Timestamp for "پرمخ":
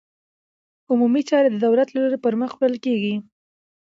2.25-2.51